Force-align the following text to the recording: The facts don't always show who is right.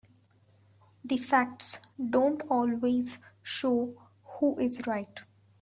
The 1.05 1.19
facts 1.19 1.79
don't 2.09 2.41
always 2.49 3.19
show 3.43 3.93
who 4.39 4.57
is 4.57 4.87
right. 4.87 5.19